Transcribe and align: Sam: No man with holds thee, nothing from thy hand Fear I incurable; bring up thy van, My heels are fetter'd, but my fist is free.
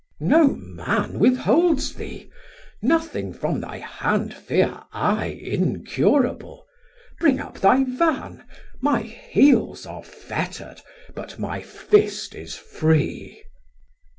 Sam: 0.17 0.27
No 0.29 0.47
man 0.55 1.19
with 1.19 1.37
holds 1.37 1.93
thee, 1.93 2.31
nothing 2.81 3.31
from 3.33 3.61
thy 3.61 3.77
hand 3.77 4.33
Fear 4.33 4.81
I 4.91 5.25
incurable; 5.27 6.65
bring 7.19 7.39
up 7.39 7.59
thy 7.59 7.83
van, 7.83 8.43
My 8.79 9.03
heels 9.03 9.85
are 9.85 10.01
fetter'd, 10.03 10.81
but 11.13 11.37
my 11.37 11.61
fist 11.61 12.33
is 12.33 12.55
free. 12.55 13.43